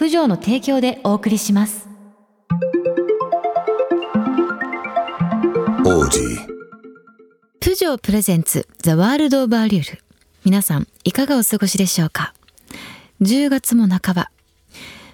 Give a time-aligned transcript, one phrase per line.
[0.00, 1.86] プジョーの提供でお送りします。
[5.84, 6.38] Audi.
[7.60, 10.02] プジョープレゼンツザワールドオブアリュール。
[10.46, 12.32] 皆さんいかがお過ごしでしょうか
[13.20, 14.30] ？10月も半ば。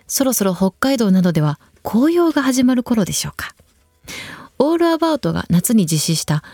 [0.06, 3.56] そろそろ北海道などでは紅葉が始まる頃でしょうか？
[4.60, 6.44] オールアバウトが夏に実施した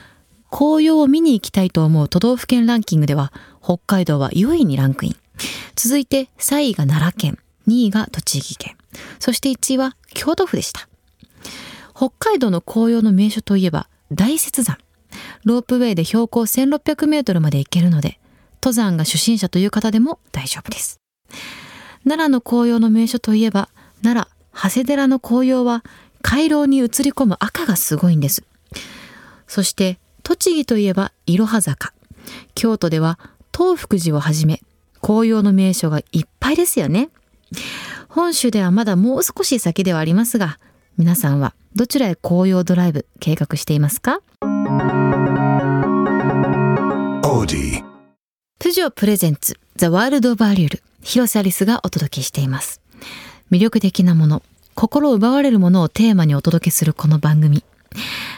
[0.50, 3.30] 紅葉を見に行きたいと思う都道府県ランキングでは
[3.62, 5.16] 北海道は4位にランクイン。
[5.76, 8.76] 続いて3位が奈良県2位が栃木県
[9.18, 10.88] そして1位は京都府でした
[11.94, 14.78] 北海道の紅葉の名所といえば大雪山
[15.44, 18.18] ロープウェイで標高1600メートルまで行けるので、
[18.62, 21.00] 登山が初心者という方でも大丈夫です。
[22.04, 23.68] 奈良の紅葉の名所といえば、
[24.02, 25.84] 奈良、長谷寺の紅葉は、
[26.22, 28.44] 回廊に映り込む赤がすごいんです。
[29.48, 31.92] そして、栃木といえば、いろは坂。
[32.54, 33.18] 京都では、
[33.56, 34.60] 東福寺をはじめ、
[35.00, 37.10] 紅葉の名所がいっぱいですよね。
[38.08, 40.58] 本州ではまだもう少し先ではありますが、
[40.98, 44.20] 皆さんはどちらへ紅葉ドライブ計画していますか？
[48.58, 52.80] プジョープレゼンツザワールドオブアリュール広瀬アリスがお届けしています。
[53.50, 54.42] 魅力的なもの
[54.74, 57.64] 心を奪われるものをテーマにお届けするこの番組。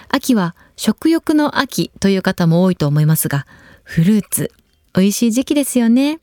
[0.09, 3.47] 秋は食欲の秋という方も多いと思いますが
[3.83, 4.51] フルーツ
[4.95, 6.21] 美味しい時期ですよね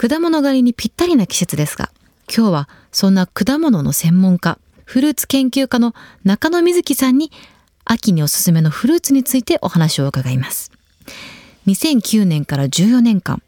[0.00, 1.90] 果物狩りにぴったりな季節ですが
[2.32, 5.92] 今日はそんな果物の専門家フルーツ研究家の
[6.22, 7.32] 中野瑞希さんに
[7.84, 10.70] 秋におすすめのフルーツについてお話を伺います。
[11.66, 13.42] 2009年から14年間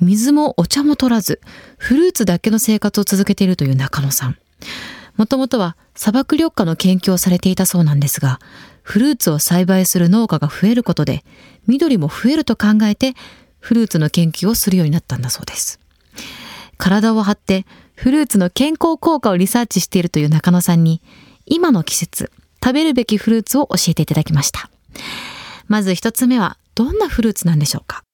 [0.00, 1.40] 水もお茶も取らず
[1.78, 4.36] フルーツだけの生活を続けているという中野さん。
[5.16, 8.38] もともとは砂漠緑化の研究をされていたそうなんですが
[8.82, 11.24] フルーツを栽培する農家が増えることで
[11.66, 13.14] 緑も増えると考えて
[13.58, 15.80] フルーツの研究をするようになったんだそうです。
[16.78, 21.02] 体を張ってフルーツの健康効果をリサーチしているという中野さんに
[21.44, 22.32] 今の季節
[22.64, 24.70] 食べるべきフルーツを教えていただきました
[25.66, 28.04] まず一つ目はどんなフルーツなんでしょうか？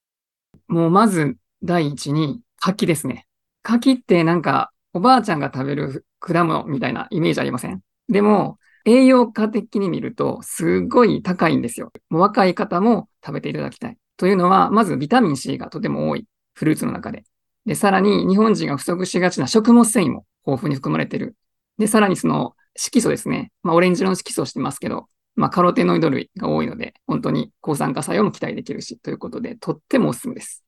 [0.66, 3.26] もうまず第一に柿ですね。
[3.62, 7.81] 柿ってなんかおばあちゃんが食べる果物みたいなイメージありません？
[8.08, 11.92] でも栄養価的に見るとすごい高いんですよ。
[12.10, 13.96] もう若い方も食べていただきたい。
[14.16, 17.25] というのは、まずビタミン C がとても多いフルーツの中で。
[17.66, 21.36] で、さらに日本人が不足しがちな食物繊維も豊富に含まれている。
[21.78, 23.52] で、さらにその色素ですね。
[23.62, 30.64] まあオレンジ色の色素をしてますけど、まあ、カロテノイド類が多いので、本当に抗酸化作用も期待できるし、ということで、とってもおすすめです。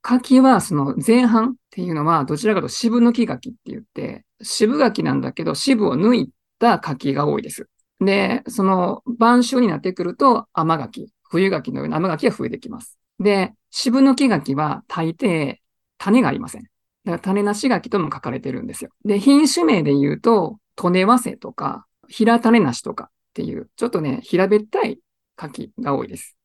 [0.00, 7.68] 柿は、その前半っていうのは、どちらかというと渋抜き柿って言って、渋柿なんだけど、渋を抜いた柿が多いです。
[8.00, 12.98] で、その晩秋になってくると、甘柿、冬柿のような甘柿が増えてきます。
[13.18, 15.56] で、渋抜き柿は大抵
[16.06, 16.62] 種がありません。
[16.62, 16.70] だか
[17.04, 18.90] ら種なし柿とも書かれてるんですよ。
[19.04, 25.00] で、品種名で言うと、利根早生とか、平種なしとか、っていう、ちょっとね、平べったい
[25.34, 26.36] 柿が多いです。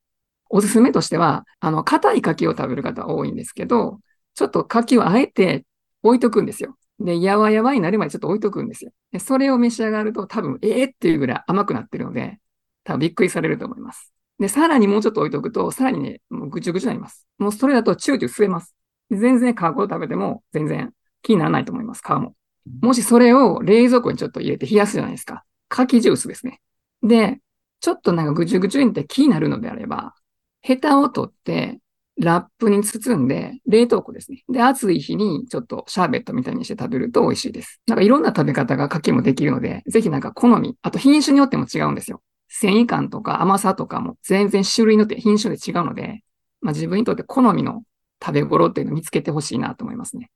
[0.49, 3.99] おすすめとしては、あの、硬い柿を食べる方多いんですけど、
[4.33, 5.65] ちょっと柿をあえて
[6.01, 6.75] 置いとくんですよ。
[6.99, 8.91] で、やわやわになるまでちょっと置いとくんですよ。
[9.11, 12.39] で、それを召し上がると多分、ええー、っていうぐらい甘くなってるので、
[12.83, 14.11] 多分びっくりされると思います。
[14.39, 17.27] で、さらにもうちょっと置いとくと、さらにね、ぐちゅぐちゅになります。
[17.37, 18.75] もうそれだとチューチュー吸えます。
[19.11, 20.91] 全然皮を食べても全然
[21.21, 22.35] 気にならないと思います、皮も。
[22.81, 25.43] もしそれを冷蔵庫にちょっと入れて冷やすじゃないですか。
[25.69, 26.61] 柿ジュースですね。
[27.03, 27.39] で、
[27.79, 30.13] ちょっとなんかぐちゅぐちゅにって気になるのであれば、
[30.61, 31.79] ヘタを取って、
[32.17, 34.43] ラップに包んで、冷凍庫ですね。
[34.47, 37.81] で、暑い日にちょっとシャーベットみたいにして食べると美味しいです。
[37.87, 42.21] なんかいろんな食べ方が柿もできるので、ぜひなんか好み、あと品種によっても違うんですよ。
[42.47, 46.21] 繊維感とか甘さとかも全然種類によって品種で違うので、
[46.61, 47.81] まあ自分にとって好みの
[48.23, 50.29] 食べ頃っていうのを見つけてほしいなと思いますね。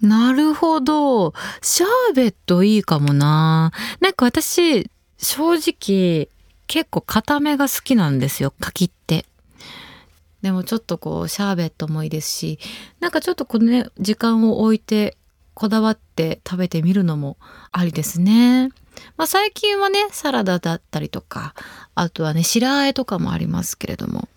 [0.00, 1.32] なるほど。
[1.62, 3.72] シャーベットいいかもな。
[4.00, 6.28] なんか私、正直、
[6.66, 9.24] 結構固めが好きなんですよ、柿って。
[10.42, 12.58] でもちょっとこう、シャーベットもいいですし、
[12.98, 15.16] なんかちょっとこのね、時間を置いて、
[15.54, 17.36] こだわって食べてみるのも
[17.70, 18.70] ありですね。
[19.16, 21.54] まあ最近はね、サラダだったりとか、
[21.94, 24.28] あとはね、白あえとかもありますけれども、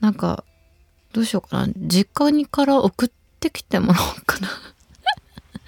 [0.00, 0.44] なんか、
[1.12, 1.72] どうしようかな。
[1.76, 3.10] 実家にから送っ
[3.40, 4.48] てきてもらおうかな。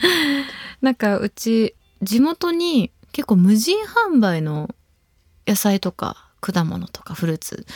[0.80, 4.74] なんかうち、地元に結構無人販売の
[5.46, 7.66] 野菜とか果物とかフルーツ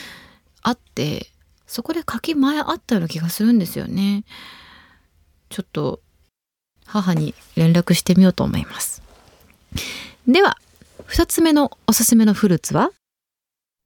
[0.62, 1.28] あって
[1.66, 4.24] そこで柿前あったような気がするんですよね
[5.48, 6.00] ちょっと
[6.84, 9.02] 母に連絡してみようと思います
[10.26, 10.56] では
[11.08, 12.90] 2つ目のおすすめのフルーツは？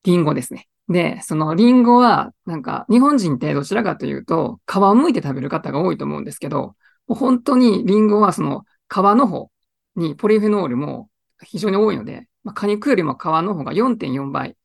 [0.04, 0.69] リンゴですね。
[0.90, 6.74] で、そのリンゴは、なんか、日本人ってどちらかというと、皮を剥いて食べる方が多いと思うんですけど、
[7.06, 9.50] もう本当にリンゴはその皮の方
[9.94, 11.08] にポリフェノールも
[11.44, 14.56] 非常に多いので、まあ、果肉よりも皮の方が4.4倍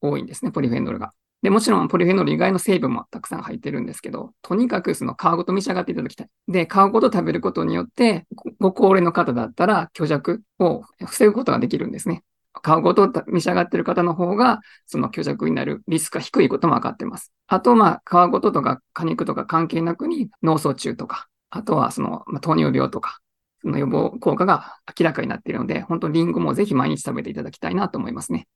[0.00, 1.12] 多いんですね、ポリフェノールが。
[1.42, 6.28] で、もちろんポリフェノール以外の成分もたくさん入ってるんですけど、とにかくその皮ごと召し上がっていただきたい。
[6.48, 8.26] で、皮ごと食べることによって、
[8.58, 12.22] ご高齢の方だったら虚弱を防ぐことができるんですね。
[12.64, 17.32] 皮ごと召し上がってる方の方が、その虚弱になるリスクが低いことも分かってます。
[17.46, 23.18] あと、まあ、皮ごととか果肉とか関係なくに脳卒中とか、あとはその、まあ、糖尿病とか、
[23.60, 28.48] その予防効果が明らかになっているので、本当リンゴもぜひ毎日食べていただきたいなと思いますね。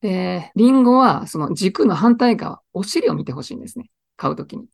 [0.00, 3.90] で、リンゴはその軸の反対側、お尻を見てほしいんですね。
[4.16, 4.66] 買うときに。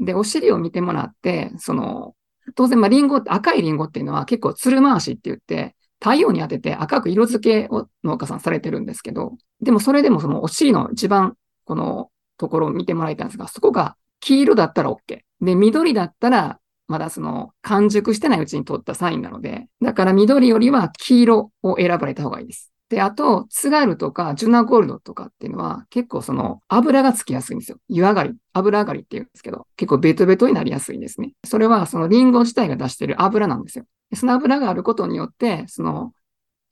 [0.00, 2.14] で、お尻を見てもらって、その、
[2.54, 11.34] 当然、まあ、リンゴって、赤いリンゴっていうのは結構つる回しって言って、太陽に当てて赤く色付けを農家さんされてるんですけど、でもそれでもそのお尻の一番
[11.64, 15.20] このところを見てもらいたいんですが、そこが黄色だったら OK。
[15.40, 16.58] で、緑だったら
[16.88, 22.72] まだその完熟してないうちに取ったサインなので、だから緑よりは黄色を選ばれた方がいいです。
[22.88, 27.78] で、あと、津軽とかジュナゴールドとかっていうのは結構その油がつきやすいんですよ。
[27.88, 31.32] 湯上がり、油上がりって言うんですけど、結構ベトベトになりやすいんですね。
[31.44, 33.86] それはそのリンゴ自体が出している油なんですよ。
[34.14, 36.12] その油があることによって、その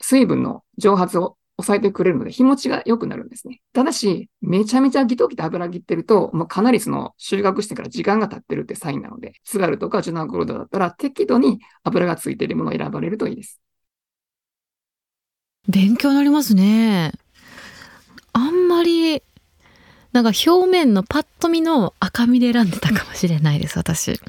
[0.00, 3.60] 水分の蒸発を抑えてくれるので、日持ちが良くなるんですね。
[3.72, 13.60] ただし、めちゃめちゃギトギト油切ってると、もうかなりその収穫してから時間が経ってるってサインなので、津軽とかジュナゴールドだったら適度に油がついているものを選ばれるといいです。
[15.68, 17.12] 勉強になりますね。
[18.32, 19.22] あんまり、
[20.12, 24.20] なんか表面のパッと見の赤みで選んでたかもしれないです、私。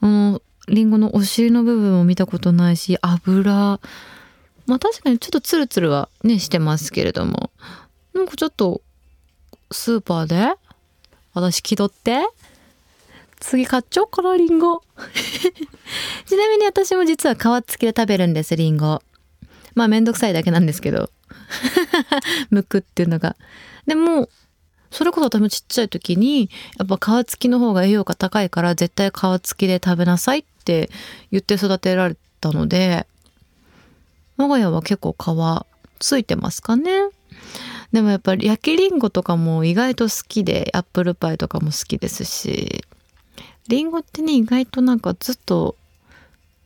[0.00, 3.80] もう、リンゴのお尻の部分を見たことないし、油、
[4.66, 7.50] まあ確かにちょっとツルツルはねしてますけれども
[8.14, 8.80] なんかちょっと
[9.70, 10.54] スーパーで
[11.34, 12.26] 私気取って
[13.40, 14.82] 次買っちゃおうかなリンゴ
[16.26, 19.02] ちなみに私も実は皮付きで食べるんですリンゴ
[19.74, 21.10] まあめんどくさいだけなんですけど。
[22.52, 23.36] 剥くっていうのが。
[23.86, 24.28] でも
[24.90, 30.90] それこそ私もちっちゃい時にやっぱ皮付きの方が栄養価高いから絶対皮付きで食べなさいって
[31.30, 33.06] 言って育てられたので
[34.36, 35.66] 我が家は結構皮
[35.98, 36.90] ついてますかね。
[37.92, 42.84] でもやっぱり焼きりんごとかも意外と好きでアップルパイとかも好きですし。
[43.68, 45.76] りんごってね意外となんかずっと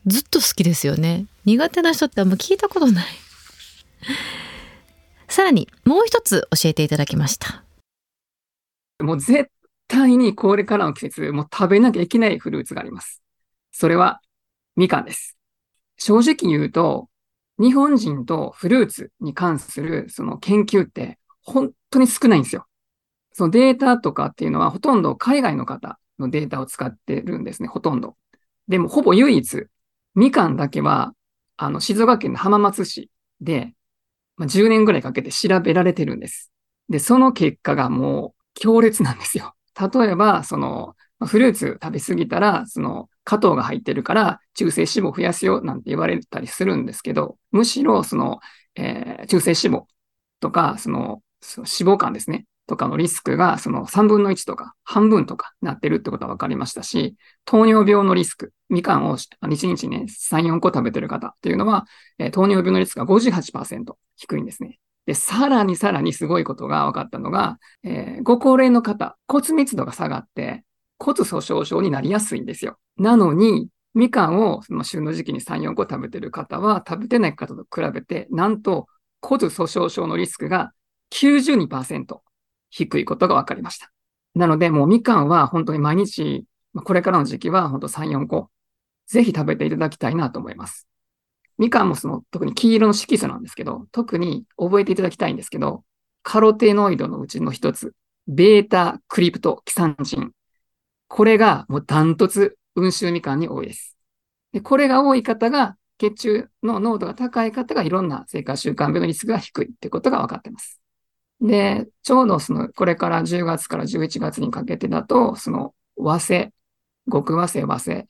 [0.06, 1.26] ずっと好きですよね。
[1.46, 3.06] 苦手な人ってあんま聞いたことない
[5.28, 7.64] さらにもう一つ教えていただきました
[9.02, 9.50] もう絶
[9.88, 13.22] 対にこれからの季節もう食べなきゃいけないフルーツがあります
[13.72, 14.20] それは
[14.76, 15.38] みかんです
[15.96, 17.08] 正直言うと
[17.58, 22.66] 日本人とフルーツに関するその研究って本当に少ないんですよ。
[23.32, 28.16] そのデータとかっていうのはほとんど海外の方のデータを使ってるんですね、ほとんど。
[28.68, 29.66] でもほぼ唯一、
[30.14, 31.14] みかんだけは、
[31.56, 33.10] あの、静岡県の浜松市
[33.40, 33.74] で、
[34.36, 36.52] まあ、10年ぐらいかけて調べられてるんです。
[36.88, 39.54] で、その結果がもう強烈なんですよ。
[39.78, 48.38] 例えば、その、フルーツ食べ過ぎたら、その、加糖が入ってるから中性脂肪増やすよなんて言われたりするんですけど、むしろその、
[48.76, 49.84] えー、中性脂肪
[50.40, 52.46] とか、その、その脂肪肝ですね。
[52.66, 59.30] とかのリスクがその3分の1とか半分とかなってるってことは分かりましたし、糖尿病のリスク、みかんを1
[59.66, 61.86] 日ね、3、4個食べてる方っていうのは、
[62.18, 64.78] えー、糖尿病のリスクが58%低いんですね。
[65.06, 70.64] で、さらにさらにすごいことが分かったのが、えー、ご高齢の方、骨密度が下がって、
[70.98, 72.78] 骨粗鬆症になりやすいんですよ。
[72.96, 78.88] なのに、みかんをその旬の時期に3、4個食べてる方は、食べてない方と比べて、なんと
[79.22, 80.72] 骨粗鬆症のリスクが
[81.12, 82.20] 92%
[82.84, 83.90] 低いことが分かりました。
[84.34, 86.44] なので、もうみかんは本当に毎日、
[86.84, 88.50] これからの時期は本当3、4個
[89.06, 90.86] ぜひ食べていただきたいなと思います。
[91.56, 95.84] みかんもその特に黄色の色素なんですけど、特に覚えていただきたいんですけど、
[96.22, 97.94] カロテノイドのうちの一つ、
[98.26, 100.32] ベータクリプトキサンチン。
[101.08, 103.96] これがもうダントツ温州みかんに多いです。
[104.52, 110.78] で、これが多い方が、血中の濃度が高い方がいろんな生活習慣病のリスクが低いってことが分かってます。
[111.40, 116.52] で、ちょうどその、これから10月から11月にかけてだと、その和製、
[117.10, 118.06] 極和製和製。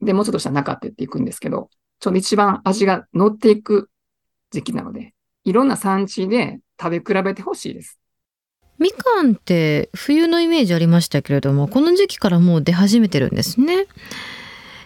[0.00, 3.90] で、もうちょっとしたら中ってっていくんですけど、ちょうど一番味が乗っていく
[4.50, 7.98] 時期なので、いろんな産地で食べ比べてほしいです。
[8.78, 13.86] みかんって冬のイメージありましたけれどもこの時期からもう出始めてるんですね、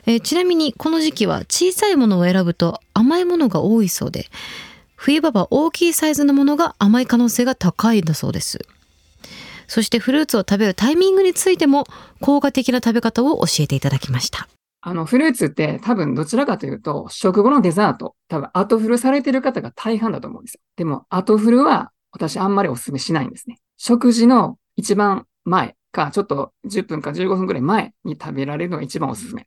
[0.07, 4.27] えちなみにこの時期は小さいものを選ぶと甘いものが多いそうで
[4.99, 8.59] 冬場は大きいサイズのものが甘い可能性が高いんだそうです
[9.69, 11.87] そしてフルーツを食べるタイミングについても
[12.21, 14.49] 効果的な食べ方を教えていただきました
[14.81, 20.61] あの、フルーツって多分どちらかというと、食後のデザート、多分後フルされてる方が大半だと思うんですよ。
[20.77, 23.59] でも、後フルは私あんまりお勧めしないんですね。
[23.77, 29.47] 食事の一番前か、ちょっと10分か15分ぐらい前に食べられるのが一番おすすめ。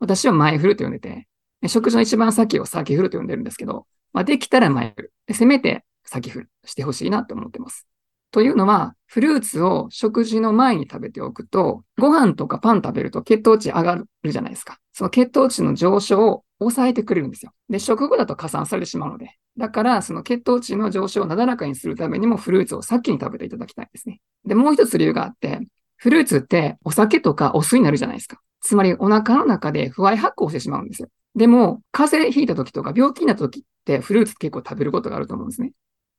[0.00, 1.28] 私は前フルと呼んでて、
[1.66, 5.12] 食事の一番先を先フルと呼んでるんですけど、まあ、できたら前フル。
[5.26, 7.86] でせめて先フルしてほしいなと思ってます。
[8.30, 14.78] というのは、フルーツを食事の前に食べておくと、ご飯とかパン食べると血糖値上がるじゃないですか。
[14.92, 17.52] その血糖値の上昇を抑えてくれるんですよ。
[17.70, 19.36] で、食後だと加算されてしまうので。
[19.56, 24.20] だから、その血糖値の上昇をなだらかにするためにもフルーツを先に食べていただきたいですね。
[24.44, 25.60] で、もう一つ理由があって、
[25.96, 28.40] フルーツってお酒とかお酢になるじゃないですか。
[28.60, 31.08] つまりお腹の中で不愛発酵してしまうんですよ。
[31.34, 35.72] でも、風邪ひいた時とか病気になった時ってフルーツ結構食べることがあると思うんですね。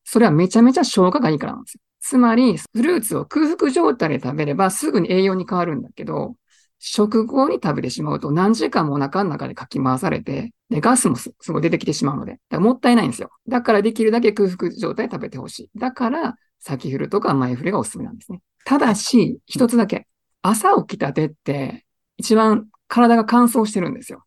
[0.03, 1.81] それはめちゃめちゃ消化がいいからなんですよ。
[1.99, 6.35] つまり、フルーツを空腹状態で食べればすぐに栄養に変わるんだけど、
[6.79, 13.29] 食後に食べてしまうと何時間もお腹の中でかき回されて、で、ガスもすごい出てきてしまうので、もったいないんですよ。
[13.47, 15.69] だからできるだけ空腹状態で食べてほしい。
[15.77, 18.41] だから、先フルとか前フルがおすすめなんですね。
[18.65, 20.07] ただし、一つだけ。
[20.41, 21.85] 朝起きたてって、
[22.17, 24.23] 一番体が乾燥してるんですよ。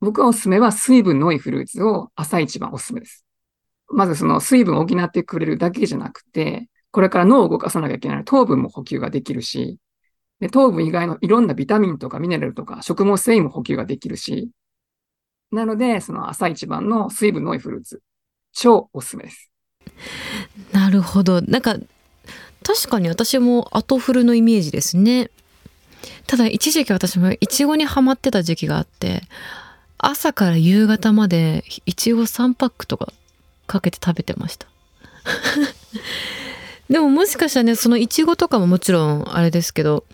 [0.00, 3.24] 僕はおすすめは水分の多いフルーツを朝一番おすすめです。
[3.90, 9.78] まずその水分を補ってくれるだけじゃなくて、これから脳を動かさなきゃいけない糖分も補給ができるし、
[10.40, 14.50] で糖分以外のいろんなビタミンとかミネラルとか食物繊維も補給ができるし、
[15.50, 18.02] なので、その朝一番の水分の多いフルーツ、
[18.52, 19.50] 超おすすめです。
[20.72, 21.76] なるほどなんか
[22.62, 25.30] 確かに私も後フルのイメージですね
[26.26, 29.22] ただ一時期私もイチゴにハマってた時期があって
[29.98, 33.12] 朝から夕方までイチゴ3パックとか
[33.66, 34.66] かけて食べてました。
[36.88, 40.04] でももしかしたらねそのイチゴとかももちろんあれですけど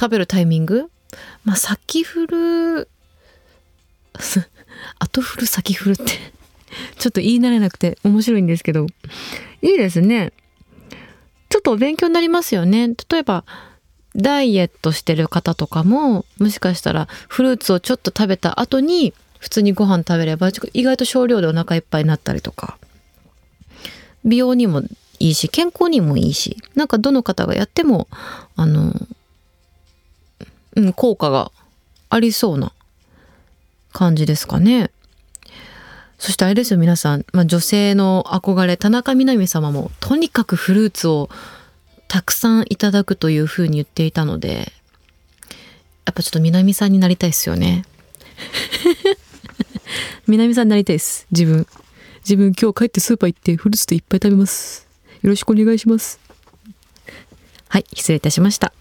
[0.00, 0.90] 食べるタイミング？
[1.44, 2.88] まあ先フル
[4.98, 6.32] 後フル先フルって
[6.98, 8.86] ちょっと言い慣れなくて面白いんですけど。
[9.62, 10.32] いいですね。
[11.48, 12.88] ちょっとお勉強になりますよね。
[13.10, 13.44] 例えば
[14.18, 22.78] ダイエットしてる方とかももしかしたらフルーツをちょっと食べた後に普通にご飯食べれば意外と少量でお腹いっぱいになったりとか
[24.24, 24.82] 美容にも
[25.20, 28.08] いいし健康にもいいしなんかどの方がやっても
[28.56, 28.92] あの
[30.74, 31.52] うん効果が
[32.10, 32.72] ありそうな
[33.92, 34.90] 感じですかね。
[36.18, 41.30] そしてあれですよ皆さん、まあ、女性の憧れ田中みな実様もとにかくフルーツを
[42.08, 44.72] たくさんいただくというふうに言っていたので
[46.06, 47.84] やっぱちょっと南さんになりたいですよね。
[50.26, 51.66] 南さんになりたいです自分。
[52.20, 54.86] 自分今日帰ってスーパー行ってフルーツでいっぱい食べます。
[55.20, 56.18] よろしくお願いします。
[57.68, 58.72] はい失礼いたしました。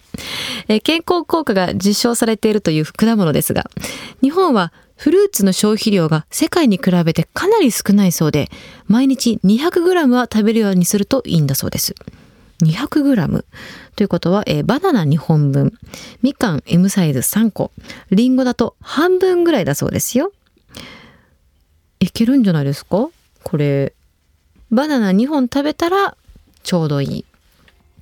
[0.69, 3.69] えー健康効果が実証されているという果物ですが
[4.22, 8.50] 日本はフルーツの消費量が世界に比べてかなり少ないそうで
[8.88, 11.93] 毎日 200g は食べるようにするといいんだそうです。
[12.64, 13.46] 200g
[13.96, 15.74] ということは、えーバナナ2本分。
[16.22, 17.72] みかん M サイズ3個。
[18.12, 20.32] りんごだと半分ぐらいだそうですよ。
[22.00, 23.10] いけるんじゃないですか？
[23.44, 23.94] これ。
[24.72, 26.18] バナナ2本食べたら
[26.64, 27.26] ちょうどいい。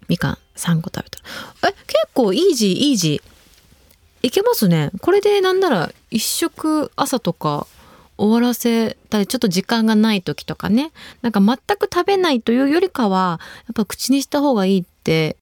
[0.07, 1.19] みかん3個食べた
[1.63, 1.69] ら。
[1.69, 4.27] え結構イージーイージー。
[4.27, 4.91] いけますね。
[5.01, 7.67] これでなんなら一食朝とか
[8.17, 10.91] 終わらせたりちょっと時間がない時とかね。
[11.21, 15.37] なんか全く食べないというよりかはやっぱ口にした方がいいって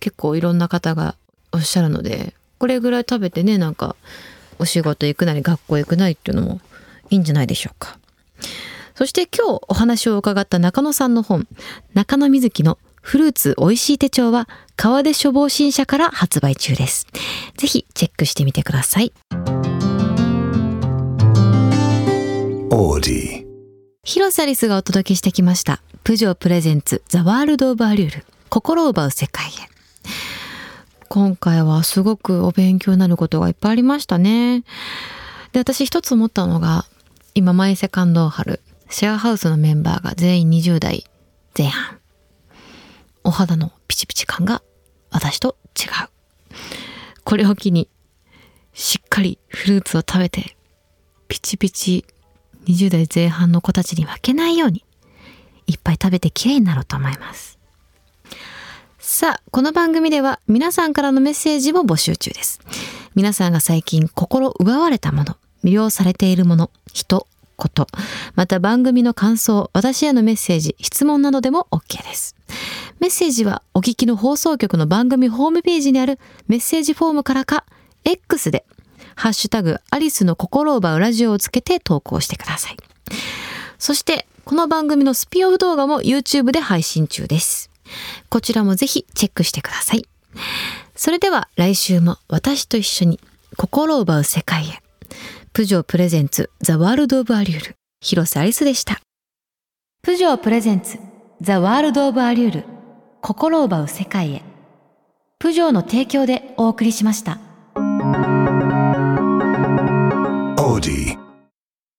[0.00, 1.16] 結構いろんな方が
[1.52, 3.96] おっしゃるのでこれぐらい食べてねなんか
[4.58, 6.60] お仕事行くなり学校行くなりっていうのも
[7.10, 7.98] いいんじゃないでしょうか。
[8.94, 11.48] そして今日お話を伺った中野さんの本
[11.94, 17.06] 中野瑞希のフルーツ美味しい手帳は川出処方新社から発売中です。
[17.56, 19.12] ぜひチェックしてみてください。
[22.70, 23.46] Audi.
[24.04, 25.82] 広瀬アリスがお届けしてきました。
[26.02, 29.50] プジョープレゼンツザワールドオブアリュール心を奪う世界へ。
[31.08, 34.64] 今回はすごくお勉強になることがいっぱいありましたね。
[35.52, 36.86] で、私一つ思ったのが、
[37.34, 41.04] 今マイセカンドを張るシェアハウスのメンバーが全員20代
[41.56, 41.98] 前半。
[43.24, 44.62] お肌のピチピチ感が
[45.10, 46.08] 私と違う。
[47.24, 47.88] これを機に
[48.72, 50.56] しっかりフルーツを食べて
[51.28, 52.04] ピチピチ
[52.66, 54.84] 20代前半の子たちに負けないように
[55.66, 57.58] いっぱい食べてきれいになろうと思います。
[58.98, 62.60] さあ、この番組では皆さんからのメッセージも募集中です。
[63.14, 67.86] 皆さんが最近心奪われたもの、魅了されているもの、人、こと、
[68.34, 72.34] また番組の感想、私へのメッセージ、質問などでも OK です。
[72.98, 76.18] メッセージはお聞きの放送局の番組ホームページにある
[76.48, 77.64] メッセージフォームからか、
[78.04, 78.64] X で、
[79.16, 82.76] ハッシュタグ、アリスの心を奪うラジオをつけて投稿してください。
[83.78, 87.70] そして、この番組のスピンオフ動画も YouTube で配信中です。
[88.28, 90.06] こちらもぜひチェックしてください。
[90.94, 93.20] それでは来週も私と一緒に
[93.56, 94.82] 心を奪う世界へ。
[95.52, 99.00] プジョープレゼンツザワールドオブアリュール広瀬アリスでした。
[100.02, 100.98] プジョープレゼンツ
[101.40, 102.64] ザワールドオブアリュール
[103.22, 104.42] 心を奪う世界へ。
[105.38, 107.38] プジョーの提供でお送りしました。
[110.64, 111.23] Rudi.